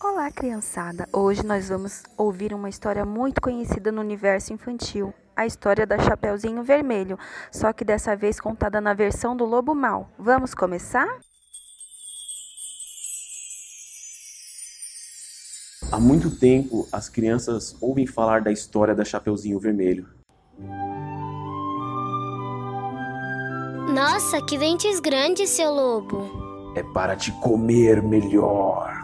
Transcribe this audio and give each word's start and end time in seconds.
Olá, 0.00 0.30
criançada! 0.30 1.08
Hoje 1.12 1.44
nós 1.44 1.68
vamos 1.68 2.04
ouvir 2.16 2.54
uma 2.54 2.68
história 2.68 3.04
muito 3.04 3.40
conhecida 3.40 3.90
no 3.90 4.00
universo 4.00 4.52
infantil, 4.52 5.12
a 5.34 5.44
história 5.44 5.84
da 5.84 5.98
Chapeuzinho 5.98 6.62
Vermelho, 6.62 7.18
só 7.50 7.72
que 7.72 7.84
dessa 7.84 8.14
vez 8.14 8.40
contada 8.40 8.80
na 8.80 8.94
versão 8.94 9.36
do 9.36 9.44
Lobo 9.44 9.74
Mal. 9.74 10.08
Vamos 10.16 10.54
começar? 10.54 11.08
Há 15.90 15.98
muito 15.98 16.30
tempo, 16.38 16.86
as 16.92 17.08
crianças 17.08 17.76
ouvem 17.80 18.06
falar 18.06 18.40
da 18.40 18.52
história 18.52 18.94
da 18.94 19.04
Chapeuzinho 19.04 19.58
Vermelho. 19.58 20.06
Nossa, 23.92 24.40
que 24.42 24.56
dentes 24.56 25.00
grandes, 25.00 25.50
seu 25.50 25.72
lobo! 25.72 26.30
É 26.76 26.84
para 26.84 27.16
te 27.16 27.32
comer 27.40 28.00
melhor. 28.00 28.97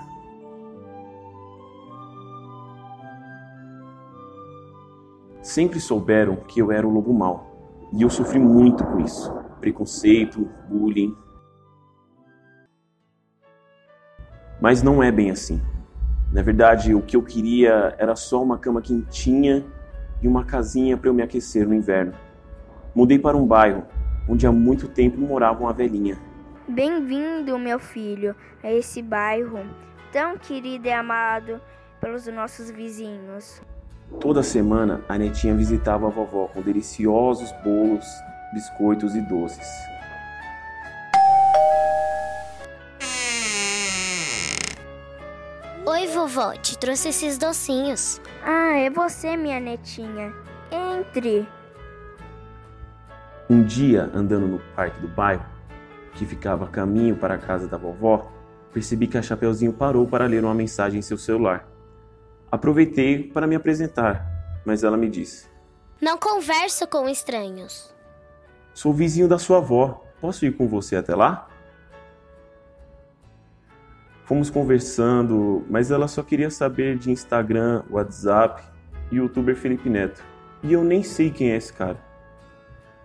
Sempre 5.44 5.79
souberam 5.79 6.36
que 6.36 6.58
eu 6.58 6.72
era 6.72 6.89
o 6.89 6.90
lobo 6.90 7.12
mau, 7.12 7.86
e 7.93 8.00
eu 8.00 8.08
sofri 8.08 8.39
muito 8.39 8.82
com 8.82 9.00
isso. 9.00 9.30
Preconceito, 9.61 10.48
bullying. 10.67 11.14
Mas 14.58 14.82
não 14.82 15.03
é 15.03 15.12
bem 15.12 15.30
assim. 15.30 15.61
Na 16.32 16.40
verdade, 16.40 16.94
o 16.94 17.03
que 17.03 17.14
eu 17.14 17.22
queria 17.22 17.94
era 17.98 18.17
só 18.17 18.43
uma 18.43 18.57
cama 18.57 18.80
quentinha 18.80 19.62
e 20.22 20.26
uma 20.26 20.46
casinha 20.46 20.96
para 20.96 21.11
eu 21.11 21.14
me 21.14 21.22
aquecer 21.22 21.68
no 21.68 21.75
inverno. 21.75 22.14
Mudei 22.95 23.18
para 23.18 23.36
um 23.36 23.46
bairro 23.46 23.84
onde 24.26 24.46
há 24.46 24.50
muito 24.50 24.89
tempo 24.89 25.20
morava 25.20 25.61
uma 25.61 25.75
velhinha. 25.75 26.17
Bem-vindo, 26.67 27.58
meu 27.58 27.79
filho, 27.79 28.34
a 28.62 28.72
esse 28.72 29.03
bairro 29.03 29.61
tão 30.11 30.39
querido 30.39 30.89
e 30.89 30.90
amado 30.90 31.61
pelos 32.00 32.27
nossos 32.29 32.70
vizinhos. 32.70 33.61
Toda 34.20 34.43
semana 34.43 35.03
a 35.09 35.19
netinha 35.19 35.55
visitava 35.55 36.07
a 36.07 36.11
vovó 36.11 36.48
com 36.48 36.62
deliciosos 36.62 37.53
bolos, 37.62 38.07
biscoitos 38.53 39.15
e 39.15 39.20
doces. 39.20 39.67
Oi, 45.87 46.07
vovó, 46.07 46.53
te 46.55 46.79
trouxe 46.79 47.11
esses 47.11 47.37
docinhos. 47.37 48.20
Ah, 48.42 48.79
é 48.79 48.89
você, 48.89 49.37
minha 49.37 49.61
netinha. 49.61 50.33
Entre. 50.73 51.47
Um 53.51 53.62
dia, 53.62 54.11
andando 54.15 54.48
no 54.48 54.59
parque 54.75 54.98
do 55.01 55.09
bairro, 55.09 55.45
que 56.15 56.25
ficava 56.25 56.65
a 56.65 56.69
caminho 56.69 57.17
para 57.17 57.35
a 57.35 57.39
casa 57.39 57.69
da 57.69 57.77
vovó, 57.77 58.33
percebi 58.73 59.07
que 59.07 59.19
a 59.19 59.23
Chapeuzinho 59.23 59.73
parou 59.73 60.07
para 60.07 60.27
ler 60.27 60.42
uma 60.42 60.55
mensagem 60.55 61.01
em 61.01 61.03
seu 61.03 61.19
celular. 61.19 61.73
Aproveitei 62.55 63.21
para 63.21 63.49
me 63.49 63.57
apresentar, 63.57 64.25
mas 64.65 64.85
ela 64.85 64.97
me 64.97 65.11
disse: 65.11 65.49
Não 66.01 66.17
converso 66.17 66.87
com 66.87 67.09
estranhos. 67.09 67.93
Sou 68.73 68.93
vizinho 68.93 69.27
da 69.27 69.41
sua 69.41 69.59
avó. 69.59 70.05
Posso 70.21 70.47
ir 70.47 70.57
com 70.57 70.69
você 70.69 70.95
até 70.95 71.17
lá? 71.17 71.49
Fomos 74.25 74.51
conversando, 74.51 75.67
mas 75.69 75.91
ela 75.91 76.07
só 76.07 76.23
queria 76.23 76.49
saber 76.49 76.97
de 76.97 77.11
Instagram, 77.11 77.83
WhatsApp 77.91 78.63
e 79.11 79.17
youtuber 79.17 79.57
Felipe 79.57 79.91
Neto. 79.91 80.25
E 80.63 80.73
eu 80.73 80.85
nem 80.85 81.03
sei 81.03 81.33
quem 81.33 81.51
é 81.51 81.57
esse 81.57 81.73
cara. 81.73 81.99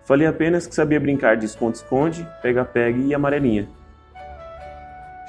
Falei 0.04 0.28
apenas 0.28 0.64
que 0.64 0.76
sabia 0.76 1.00
brincar 1.00 1.36
de 1.36 1.46
esconde-esconde, 1.46 2.24
pega-pega 2.40 3.00
e 3.00 3.12
amarelinha. 3.12 3.68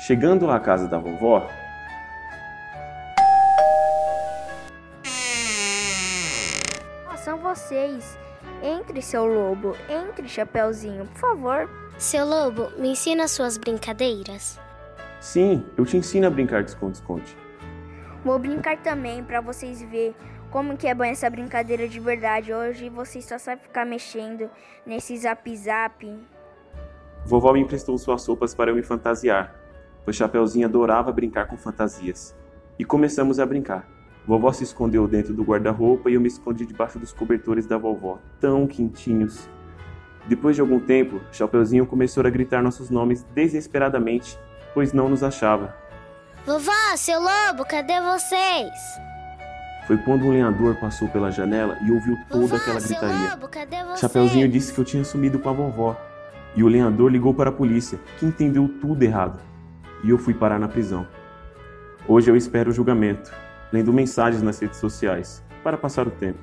Chegando 0.05 0.51
à 0.51 0.59
casa 0.59 0.87
da 0.87 0.99
vovó, 0.99 1.49
são 7.21 7.37
vocês. 7.37 8.17
Entre, 8.63 9.01
seu 9.01 9.25
lobo. 9.25 9.75
Entre, 9.89 10.27
Chapeuzinho, 10.27 11.05
por 11.07 11.17
favor. 11.17 11.69
Seu 11.97 12.25
lobo, 12.25 12.71
me 12.77 12.89
ensina 12.89 13.27
suas 13.27 13.57
brincadeiras. 13.57 14.59
sim, 15.19 15.63
eu 15.77 15.85
te 15.85 15.97
ensino 15.97 16.25
a 16.27 16.29
brincar 16.29 16.63
de 16.63 16.71
esconde-esconde. 16.71 17.37
Vou 18.25 18.37
brincar 18.39 18.77
também 18.77 19.23
para 19.23 19.39
vocês 19.39 19.81
verem 19.83 20.15
como 20.49 20.75
que 20.75 20.87
é 20.87 20.93
bom 20.93 21.03
essa 21.03 21.29
brincadeira 21.29 21.87
de 21.87 21.99
verdade. 21.99 22.53
Hoje 22.53 22.89
vocês 22.89 23.25
só 23.25 23.37
sabem 23.37 23.63
ficar 23.63 23.85
mexendo 23.85 24.49
nesse 24.85 25.15
zap 25.17 25.55
zap. 25.55 26.19
Vovó 27.25 27.53
me 27.53 27.61
emprestou 27.61 27.97
suas 27.97 28.25
roupas 28.25 28.53
para 28.55 28.71
eu 28.71 28.75
me 28.75 28.83
fantasiar, 28.83 29.55
pois 30.03 30.17
Chapeuzinho 30.17 30.67
adorava 30.67 31.11
brincar 31.11 31.47
com 31.47 31.55
fantasias. 31.55 32.35
E 32.79 32.83
começamos 32.83 33.39
a 33.39 33.45
brincar. 33.45 33.87
Vovó 34.25 34.51
se 34.51 34.63
escondeu 34.63 35.07
dentro 35.07 35.33
do 35.33 35.43
guarda-roupa 35.43 36.09
e 36.09 36.13
eu 36.13 36.21
me 36.21 36.27
escondi 36.27 36.65
debaixo 36.65 36.99
dos 36.99 37.11
cobertores 37.11 37.65
da 37.65 37.77
vovó, 37.77 38.19
tão 38.39 38.67
quentinhos. 38.67 39.49
Depois 40.27 40.55
de 40.55 40.61
algum 40.61 40.79
tempo, 40.79 41.19
Chapeuzinho 41.31 41.85
começou 41.87 42.25
a 42.25 42.29
gritar 42.29 42.61
nossos 42.61 42.89
nomes 42.89 43.23
desesperadamente, 43.33 44.37
pois 44.73 44.93
não 44.93 45.09
nos 45.09 45.23
achava. 45.23 45.75
Vovó, 46.45 46.71
seu 46.95 47.19
lobo, 47.19 47.65
cadê 47.65 47.99
vocês? 48.01 48.71
Foi 49.87 49.97
quando 49.97 50.25
um 50.25 50.31
lenhador 50.31 50.75
passou 50.79 51.07
pela 51.07 51.31
janela 51.31 51.77
e 51.83 51.91
ouviu 51.91 52.15
toda 52.29 52.41
Vovó, 52.45 52.55
aquela 52.55 52.79
seu 52.79 52.99
gritaria. 52.99 53.31
lobo? 53.31 53.97
Chapeuzinho 53.97 54.47
disse 54.47 54.71
que 54.71 54.79
eu 54.79 54.85
tinha 54.85 55.03
sumido 55.03 55.39
com 55.39 55.49
a 55.49 55.53
vovó. 55.53 55.99
E 56.55 56.63
o 56.63 56.67
lenhador 56.67 57.09
ligou 57.09 57.33
para 57.33 57.49
a 57.49 57.53
polícia, 57.53 57.99
que 58.19 58.25
entendeu 58.25 58.69
tudo 58.79 59.01
errado. 59.01 59.39
E 60.03 60.09
eu 60.09 60.17
fui 60.17 60.33
parar 60.33 60.59
na 60.59 60.67
prisão. 60.67 61.07
Hoje 62.07 62.29
eu 62.29 62.35
espero 62.35 62.69
o 62.71 62.73
julgamento, 62.73 63.31
lendo 63.71 63.93
mensagens 63.93 64.41
nas 64.41 64.59
redes 64.59 64.79
sociais, 64.79 65.43
para 65.63 65.77
passar 65.77 66.07
o 66.07 66.11
tempo. 66.11 66.39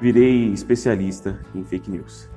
Virei 0.00 0.52
especialista 0.52 1.40
em 1.54 1.64
fake 1.64 1.90
news. 1.90 2.28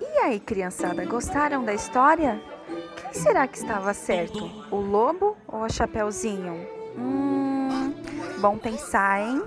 E 0.00 0.18
aí, 0.18 0.40
criançada, 0.40 1.04
gostaram 1.04 1.64
da 1.64 1.74
história? 1.74 2.40
Quem 2.96 3.12
será 3.12 3.46
que 3.46 3.58
estava 3.58 3.92
certo? 3.92 4.50
O 4.70 4.76
lobo 4.76 5.36
ou 5.46 5.62
a 5.64 5.68
Chapeuzinho? 5.68 6.66
Hum, 6.96 7.94
bom 8.40 8.56
pensar, 8.58 9.20
hein? 9.20 9.42